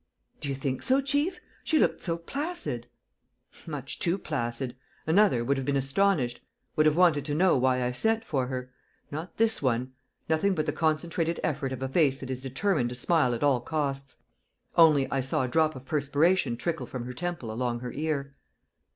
[0.39, 1.39] "Do you think so, chief?
[1.63, 2.87] She looked so placid!"
[3.67, 4.75] "Much too placid.
[5.05, 6.41] Another would have been astonished,
[6.75, 8.73] would have wanted to know why I sent for her.
[9.11, 9.93] Not this one!
[10.27, 13.59] Nothing but the concentrated effort of a face that is determined to smile at all
[13.61, 14.17] costs.
[14.75, 18.33] Only, I saw a drop of perspiration trickle from her temple along her ear."